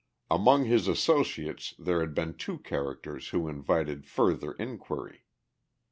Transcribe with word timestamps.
Among 0.31 0.65
his 0.65 0.87
associates 0.87 1.75
there 1.77 1.99
had 1.99 2.15
been 2.15 2.33
two 2.33 2.57
characters 2.57 3.27
who 3.27 3.47
invited 3.47 4.03
further 4.07 4.53
inquiry. 4.53 5.25